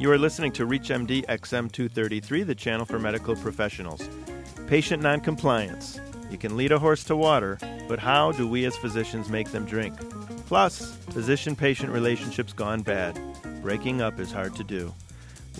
[0.00, 4.08] You are listening to ReachMD XM233, the channel for medical professionals.
[4.66, 6.00] Patient noncompliance.
[6.30, 9.66] You can lead a horse to water, but how do we as physicians make them
[9.66, 9.94] drink?
[10.46, 13.20] Plus, physician patient relationships gone bad.
[13.60, 14.90] Breaking up is hard to do.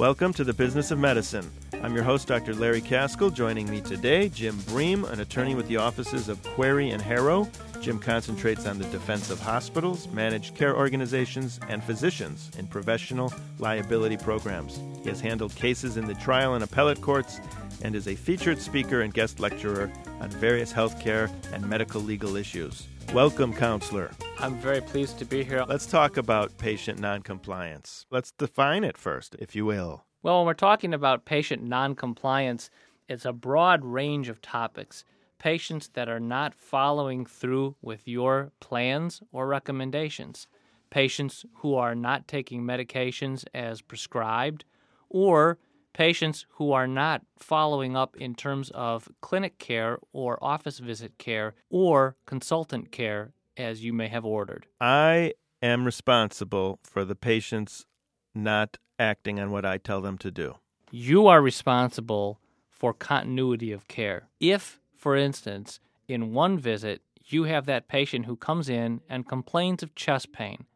[0.00, 1.50] Welcome to the Business of Medicine.
[1.82, 2.54] I'm your host, Dr.
[2.54, 3.34] Larry Kaskel.
[3.34, 7.46] Joining me today, Jim Bream, an attorney with the offices of Querrey and Harrow.
[7.82, 14.16] Jim concentrates on the defense of hospitals, managed care organizations, and physicians in professional liability
[14.16, 14.80] programs.
[15.02, 17.38] He has handled cases in the trial and appellate courts
[17.82, 19.92] and is a featured speaker and guest lecturer
[20.22, 22.86] on various healthcare and medical legal issues.
[23.12, 24.12] Welcome, counselor.
[24.38, 25.64] I'm very pleased to be here.
[25.66, 28.06] Let's talk about patient noncompliance.
[28.08, 30.04] Let's define it first, if you will.
[30.22, 32.70] Well, when we're talking about patient noncompliance,
[33.08, 35.04] it's a broad range of topics.
[35.40, 40.46] Patients that are not following through with your plans or recommendations,
[40.90, 44.64] patients who are not taking medications as prescribed,
[45.08, 45.58] or
[45.92, 51.54] patients who are not following up in terms of clinic care or office visit care
[51.68, 54.66] or consultant care as you may have ordered.
[54.80, 57.86] I am responsible for the patients
[58.34, 60.56] not acting on what I tell them to do.
[60.90, 64.28] You are responsible for continuity of care.
[64.40, 69.82] If, for instance, in one visit, you have that patient who comes in and complains
[69.82, 70.66] of chest pain,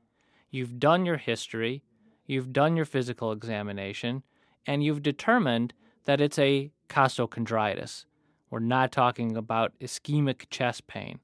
[0.50, 1.83] you've done your history,
[2.27, 4.22] you've done your physical examination,
[4.66, 8.04] and you've determined that it's a costochondritis.
[8.50, 11.18] We're not talking about ischemic chest pain.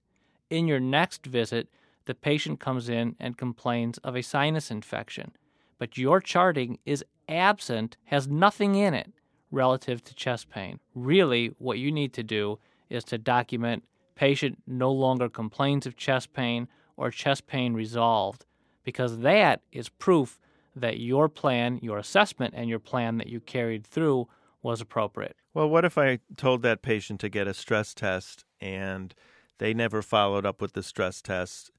[0.48, 1.68] In your next visit,
[2.06, 5.32] the patient comes in and complains of a sinus infection
[5.80, 9.10] but your charting is absent, has nothing in it
[9.50, 10.78] relative to chest pain.
[10.94, 12.58] Really, what you need to do
[12.90, 13.82] is to document
[14.14, 16.68] patient no longer complains of chest pain
[16.98, 18.44] or chest pain resolved,
[18.84, 20.38] because that is proof
[20.74, 24.28] that your plan, your assessment, and your plan that you carried through
[24.62, 25.36] was appropriate.
[25.54, 29.14] Well, what if I told that patient to get a stress test and
[29.58, 31.70] they never followed up with the stress test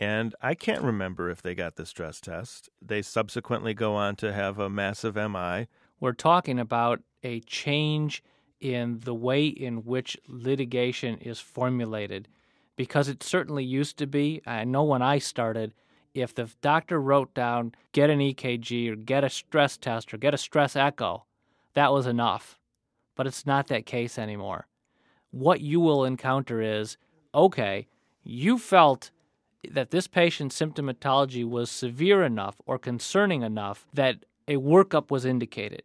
[0.00, 2.70] and I can't remember if they got the stress test.
[2.80, 5.68] They subsequently go on to have a massive MI.
[6.00, 8.24] We're talking about a change
[8.60, 12.28] in the way in which litigation is formulated
[12.76, 14.40] because it certainly used to be.
[14.46, 15.74] I know when I started,
[16.14, 20.34] if the doctor wrote down get an EKG or get a stress test or get
[20.34, 21.24] a stress echo,
[21.74, 22.58] that was enough.
[23.14, 24.66] But it's not that case anymore.
[25.30, 26.96] What you will encounter is
[27.34, 27.86] okay,
[28.24, 29.10] you felt
[29.68, 35.82] that this patient's symptomatology was severe enough or concerning enough that a workup was indicated.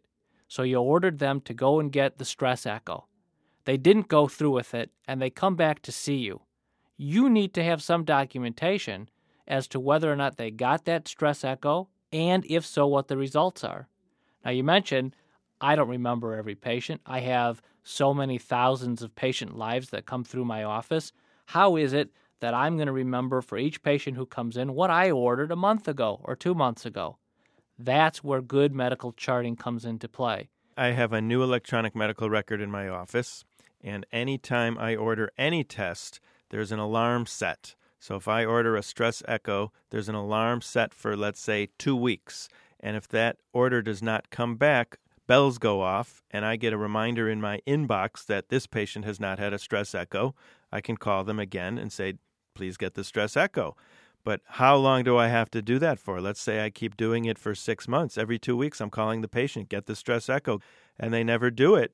[0.48, 3.06] So you ordered them to go and get the stress echo.
[3.64, 6.40] They didn't go through with it and they come back to see you.
[6.96, 9.10] You need to have some documentation
[9.46, 13.16] as to whether or not they got that stress echo and if so, what the
[13.16, 13.88] results are.
[14.44, 15.14] Now, you mentioned
[15.60, 17.00] I don't remember every patient.
[17.06, 21.12] I have so many thousands of patient lives that come through my office.
[21.46, 24.90] How is it that I'm going to remember for each patient who comes in what
[24.90, 27.18] I ordered a month ago or two months ago.
[27.78, 30.48] That's where good medical charting comes into play.
[30.76, 33.44] I have a new electronic medical record in my office,
[33.82, 36.20] and anytime I order any test,
[36.50, 37.74] there's an alarm set.
[37.98, 41.96] So if I order a stress echo, there's an alarm set for, let's say, two
[41.96, 42.48] weeks.
[42.80, 46.78] And if that order does not come back, bells go off, and I get a
[46.78, 50.34] reminder in my inbox that this patient has not had a stress echo.
[50.70, 52.14] I can call them again and say,
[52.54, 53.76] please get the stress echo.
[54.24, 56.20] But how long do I have to do that for?
[56.20, 58.18] Let's say I keep doing it for six months.
[58.18, 60.60] Every two weeks, I'm calling the patient, get the stress echo,
[60.98, 61.92] and they never do it.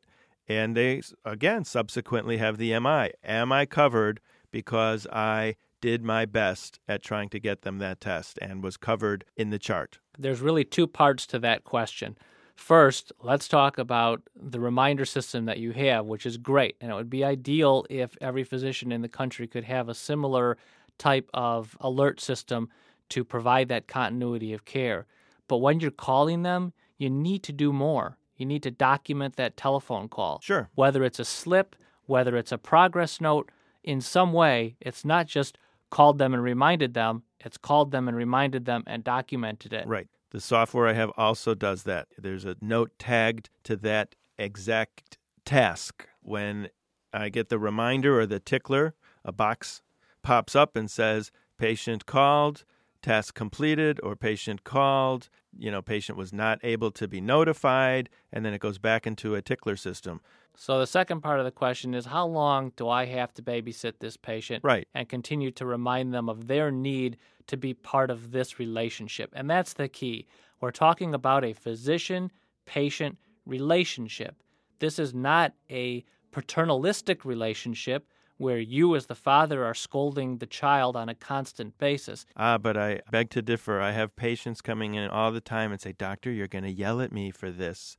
[0.48, 3.10] And they, again, subsequently have the MI.
[3.22, 4.20] Am I covered
[4.50, 9.26] because I did my best at trying to get them that test and was covered
[9.36, 9.98] in the chart?
[10.18, 12.16] There's really two parts to that question.
[12.54, 16.76] First, let's talk about the reminder system that you have, which is great.
[16.80, 20.56] And it would be ideal if every physician in the country could have a similar
[20.96, 22.68] type of alert system
[23.10, 25.06] to provide that continuity of care.
[25.48, 28.16] But when you're calling them, you need to do more.
[28.36, 30.40] You need to document that telephone call.
[30.42, 30.70] Sure.
[30.74, 31.74] Whether it's a slip,
[32.06, 33.50] whether it's a progress note,
[33.82, 35.58] in some way, it's not just
[35.92, 39.86] called them and reminded them, it's called them and reminded them and documented it.
[39.86, 40.08] Right.
[40.30, 42.08] The software I have also does that.
[42.16, 46.08] There's a note tagged to that exact task.
[46.22, 46.70] When
[47.12, 49.82] I get the reminder or the tickler, a box
[50.22, 52.64] pops up and says, patient called,
[53.02, 58.46] task completed, or patient called, you know, patient was not able to be notified, and
[58.46, 60.22] then it goes back into a tickler system.
[60.56, 63.94] So the second part of the question is how long do I have to babysit
[63.98, 64.86] this patient right.
[64.94, 67.16] and continue to remind them of their need
[67.46, 69.32] to be part of this relationship?
[69.34, 70.26] And that's the key.
[70.60, 72.30] We're talking about a physician
[72.66, 74.36] patient relationship.
[74.78, 78.06] This is not a paternalistic relationship
[78.38, 82.26] where you, as the father, are scolding the child on a constant basis.
[82.36, 83.80] Ah, but I beg to differ.
[83.80, 87.00] I have patients coming in all the time and say, Doctor, you're going to yell
[87.00, 87.96] at me for this.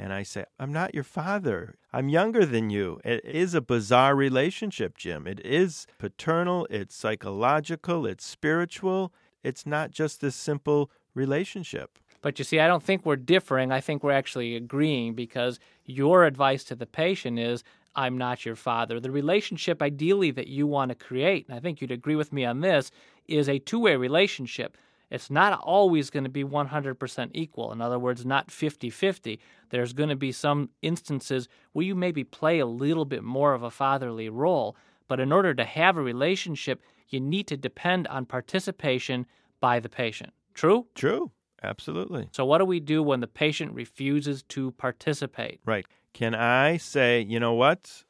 [0.00, 1.74] And I say, I'm not your father.
[1.92, 3.00] I'm younger than you.
[3.04, 5.26] It is a bizarre relationship, Jim.
[5.26, 9.12] It is paternal, it's psychological, it's spiritual.
[9.42, 11.98] It's not just this simple relationship.
[12.22, 13.72] But you see, I don't think we're differing.
[13.72, 17.62] I think we're actually agreeing because your advice to the patient is
[17.94, 19.00] I'm not your father.
[19.00, 22.46] The relationship, ideally, that you want to create, and I think you'd agree with me
[22.46, 22.90] on this,
[23.28, 24.78] is a two way relationship.
[25.10, 27.72] It's not always going to be 100% equal.
[27.72, 29.40] In other words, not 50 50.
[29.70, 33.62] There's going to be some instances where you maybe play a little bit more of
[33.62, 34.76] a fatherly role.
[35.08, 39.26] But in order to have a relationship, you need to depend on participation
[39.58, 40.32] by the patient.
[40.54, 40.86] True?
[40.94, 41.32] True.
[41.62, 42.28] Absolutely.
[42.32, 45.60] So, what do we do when the patient refuses to participate?
[45.66, 45.84] Right.
[46.14, 48.04] Can I say, you know what?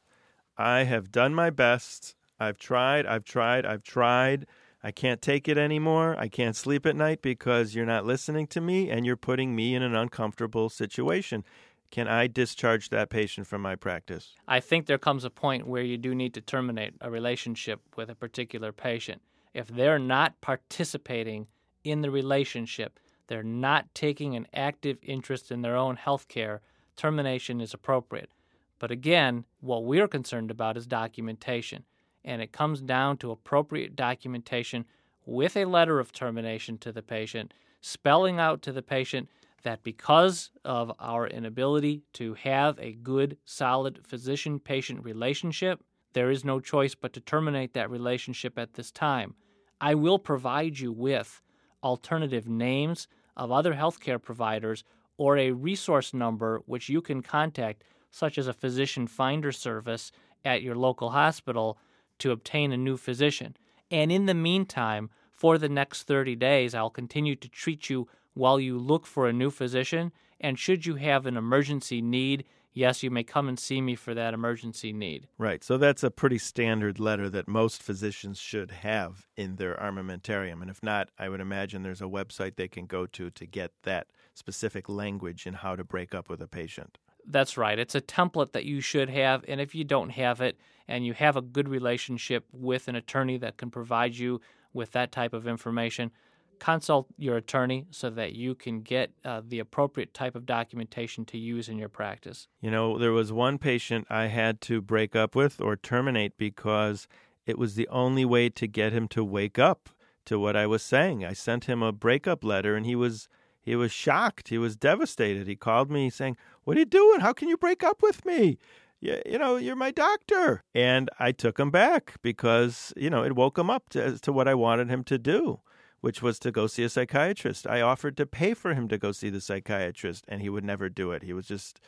[0.57, 2.15] I have done my best.
[2.39, 4.47] I've tried, I've tried, I've tried.
[4.83, 6.17] I can't take it anymore.
[6.19, 9.75] I can't sleep at night because you're not listening to me and you're putting me
[9.75, 11.45] in an uncomfortable situation.
[11.91, 14.35] Can I discharge that patient from my practice?
[14.47, 18.09] I think there comes a point where you do need to terminate a relationship with
[18.09, 19.21] a particular patient.
[19.53, 21.49] If they're not participating
[21.83, 26.63] in the relationship, they're not taking an active interest in their own health care,
[26.97, 28.31] termination is appropriate.
[28.79, 31.85] But again, what we're concerned about is documentation,
[32.25, 34.85] and it comes down to appropriate documentation
[35.27, 39.29] with a letter of termination to the patient, spelling out to the patient
[39.63, 45.81] that because of our inability to have a good, solid physician patient relationship,
[46.13, 49.35] there is no choice but to terminate that relationship at this time.
[49.81, 51.41] I will provide you with
[51.83, 53.07] alternative names
[53.37, 54.85] of other healthcare providers
[55.17, 60.11] or a resource number which you can contact, such as a physician finder service
[60.45, 61.79] at your local hospital,
[62.21, 63.57] to obtain a new physician.
[63.91, 68.61] And in the meantime, for the next 30 days, I'll continue to treat you while
[68.61, 70.13] you look for a new physician.
[70.41, 74.15] And should you have an emergency need, yes, you may come and see me for
[74.15, 75.29] that emergency need.
[75.39, 75.65] Right.
[75.65, 80.63] So that's a pretty standard letter that most physicians should have in their armamentarium.
[80.63, 83.73] And if not, I would imagine there's a website they can go to to get
[83.83, 86.99] that specific language in how to break up with a patient.
[87.27, 87.79] That's right.
[87.79, 89.45] It's a template that you should have.
[89.47, 90.59] And if you don't have it
[90.91, 94.41] and you have a good relationship with an attorney that can provide you
[94.73, 96.11] with that type of information,
[96.59, 101.39] consult your attorney so that you can get uh, the appropriate type of documentation to
[101.39, 102.49] use in your practice.
[102.61, 107.09] You know, there was one patient I had to break up with or terminate because
[107.47, 109.89] it was the only way to get him to wake up
[110.27, 111.25] to what I was saying.
[111.25, 113.29] I sent him a breakup letter and he was
[113.63, 114.49] he was shocked.
[114.49, 115.47] He was devastated.
[115.47, 117.21] He called me saying, "What are you doing?
[117.21, 118.59] How can you break up with me?"
[119.01, 120.63] You, you know, you're my doctor.
[120.75, 124.47] And I took him back because, you know, it woke him up to, to what
[124.49, 125.61] I wanted him to do
[126.01, 127.67] which was to go see a psychiatrist.
[127.67, 130.89] I offered to pay for him to go see the psychiatrist, and he would never
[130.89, 131.23] do it.
[131.23, 131.81] He was just,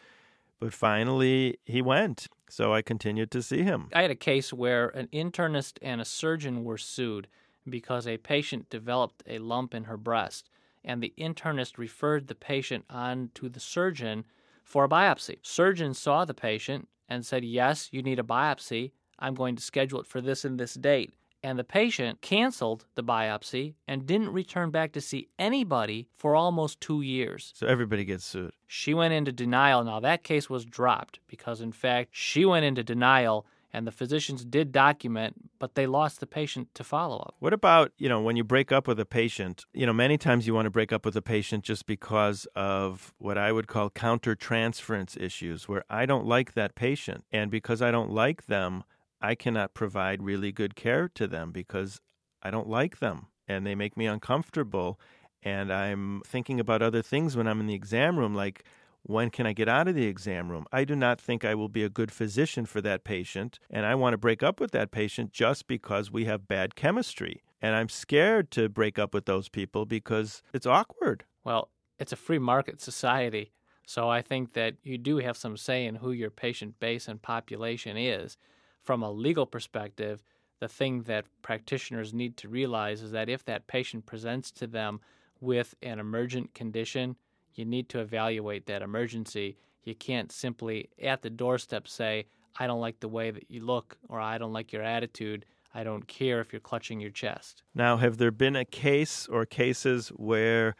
[0.60, 2.28] but finally he went.
[2.48, 3.88] So I continued to see him.
[3.94, 7.28] I had a case where an internist and a surgeon were sued
[7.68, 10.50] because a patient developed a lump in her breast,
[10.84, 14.24] and the internist referred the patient on to the surgeon
[14.62, 15.38] for a biopsy.
[15.42, 18.92] Surgeon saw the patient and said, Yes, you need a biopsy.
[19.18, 23.02] I'm going to schedule it for this and this date and the patient canceled the
[23.02, 27.52] biopsy and didn't return back to see anybody for almost two years.
[27.56, 28.52] So everybody gets sued.
[28.66, 29.82] She went into denial.
[29.84, 34.44] Now, that case was dropped because, in fact, she went into denial and the physicians
[34.44, 37.34] did document, but they lost the patient to follow up.
[37.38, 40.46] What about, you know, when you break up with a patient, you know, many times
[40.46, 43.88] you want to break up with a patient just because of what I would call
[43.90, 47.24] countertransference issues, where I don't like that patient.
[47.32, 48.84] And because I don't like them,
[49.20, 52.00] I cannot provide really good care to them because
[52.42, 55.00] I don't like them and they make me uncomfortable.
[55.42, 58.64] And I'm thinking about other things when I'm in the exam room, like
[59.02, 60.66] when can I get out of the exam room?
[60.72, 63.58] I do not think I will be a good physician for that patient.
[63.70, 67.42] And I want to break up with that patient just because we have bad chemistry.
[67.60, 71.24] And I'm scared to break up with those people because it's awkward.
[71.44, 71.68] Well,
[71.98, 73.52] it's a free market society.
[73.86, 77.20] So I think that you do have some say in who your patient base and
[77.20, 78.36] population is
[78.82, 80.22] from a legal perspective,
[80.60, 85.00] the thing that practitioners need to realize is that if that patient presents to them
[85.40, 87.16] with an emergent condition,
[87.54, 89.56] you need to evaluate that emergency.
[89.84, 92.26] You can't simply at the doorstep say,
[92.58, 95.44] I don't like the way that you look, or I don't like your attitude.
[95.74, 97.62] I don't care if you're clutching your chest.
[97.74, 100.76] Now, have there been a case or cases where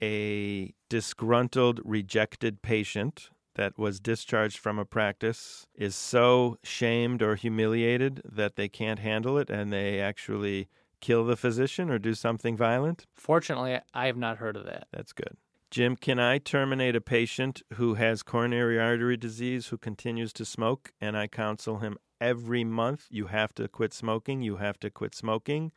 [0.00, 8.22] a disgruntled, rejected patient that was discharged from a practice is so shamed or humiliated
[8.24, 10.68] that they can't handle it and they actually
[11.00, 13.06] kill the physician or do something violent?
[13.16, 14.86] Fortunately, I have not heard of that.
[14.92, 15.36] That's good.
[15.70, 20.92] Jim, can I terminate a patient who has coronary artery disease who continues to smoke
[20.98, 23.06] and I counsel him every month?
[23.10, 24.40] You have to quit smoking.
[24.40, 25.72] You have to quit smoking.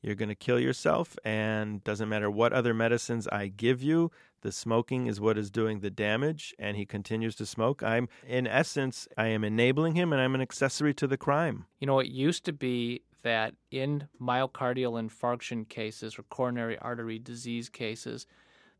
[0.00, 4.10] You're going to kill yourself, and doesn't matter what other medicines I give you,
[4.42, 7.82] the smoking is what is doing the damage, and he continues to smoke.
[7.82, 11.66] I'm, in essence, I am enabling him, and I'm an accessory to the crime.
[11.80, 17.68] You know, it used to be that in myocardial infarction cases or coronary artery disease
[17.68, 18.26] cases,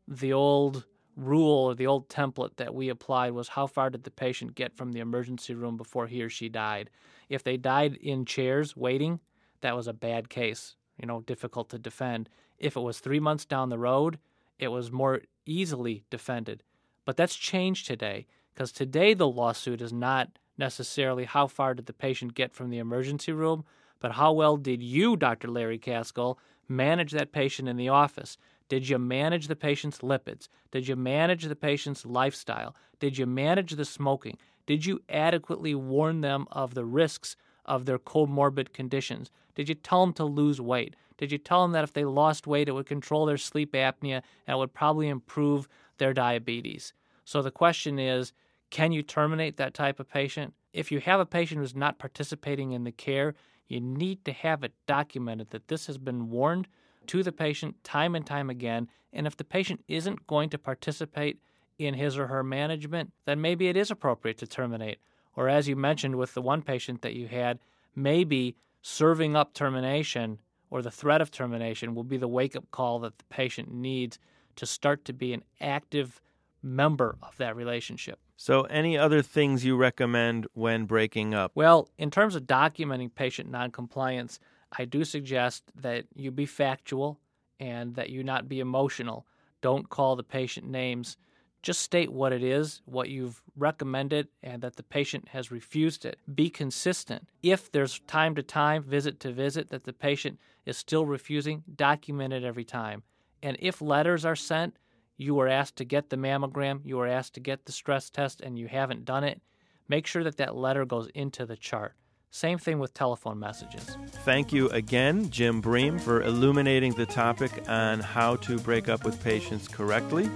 [0.07, 0.85] the old
[1.15, 4.75] rule or the old template that we applied was how far did the patient get
[4.75, 6.89] from the emergency room before he or she died?
[7.27, 9.19] If they died in chairs waiting,
[9.61, 12.29] that was a bad case, you know, difficult to defend.
[12.59, 14.19] If it was three months down the road,
[14.59, 16.63] it was more easily defended.
[17.05, 21.93] But that's changed today because today the lawsuit is not necessarily how far did the
[21.93, 23.65] patient get from the emergency room,
[23.99, 25.47] but how well did you, Dr.
[25.47, 26.37] Larry Kaskel,
[26.67, 28.37] manage that patient in the office?
[28.69, 30.47] Did you manage the patient's lipids?
[30.71, 32.75] Did you manage the patient's lifestyle?
[32.99, 34.37] Did you manage the smoking?
[34.65, 39.31] Did you adequately warn them of the risks of their comorbid conditions?
[39.55, 40.95] Did you tell them to lose weight?
[41.17, 44.21] Did you tell them that if they lost weight, it would control their sleep apnea
[44.45, 46.93] and it would probably improve their diabetes?
[47.25, 48.33] So the question is
[48.69, 50.53] can you terminate that type of patient?
[50.73, 53.33] If you have a patient who's not participating in the care,
[53.67, 56.67] you need to have it documented that this has been warned
[57.07, 58.87] to the patient time and time again.
[59.13, 61.39] And if the patient isn't going to participate
[61.79, 64.99] in his or her management, then maybe it is appropriate to terminate.
[65.35, 67.59] Or, as you mentioned with the one patient that you had,
[67.95, 72.99] maybe serving up termination or the threat of termination will be the wake up call
[72.99, 74.19] that the patient needs
[74.55, 76.21] to start to be an active
[76.61, 78.19] member of that relationship.
[78.35, 81.51] So, any other things you recommend when breaking up?
[81.55, 84.39] Well, in terms of documenting patient noncompliance,
[84.71, 87.19] I do suggest that you be factual
[87.59, 89.25] and that you not be emotional.
[89.61, 91.17] Don't call the patient names.
[91.63, 96.19] Just state what it is, what you've recommended, and that the patient has refused it.
[96.33, 97.27] Be consistent.
[97.41, 102.33] If there's time to time, visit to visit, that the patient is still refusing, document
[102.33, 103.03] it every time.
[103.41, 104.77] And if letters are sent,
[105.17, 108.39] you were asked to get the mammogram, you were asked to get the stress test,
[108.41, 109.41] and you haven't done it,
[109.87, 111.95] make sure that that letter goes into the chart.
[112.37, 113.97] Same thing with telephone messages.
[114.23, 119.23] Thank you again, Jim Bream, for illuminating the topic on how to break up with
[119.23, 120.29] patients correctly.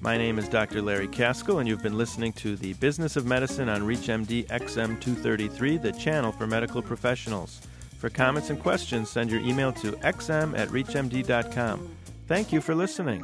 [0.00, 0.80] My name is Dr.
[0.80, 5.92] Larry Kaskel, and you've been listening to the Business of Medicine on ReachMD XM233, the
[5.92, 7.60] channel for medical professionals.
[7.98, 11.94] For comments and questions, send your email to xm at reachmd.com.
[12.26, 13.22] Thank you for listening.